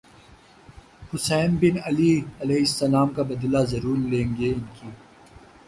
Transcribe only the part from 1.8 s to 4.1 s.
علی رض کا بدلہ ضرور